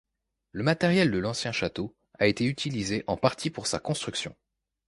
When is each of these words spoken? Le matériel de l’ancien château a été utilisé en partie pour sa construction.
Le 0.51 0.63
matériel 0.63 1.11
de 1.11 1.19
l’ancien 1.19 1.51
château 1.51 1.95
a 2.17 2.25
été 2.25 2.43
utilisé 2.45 3.03
en 3.05 3.17
partie 3.17 3.51
pour 3.51 3.67
sa 3.67 3.77
construction. 3.77 4.35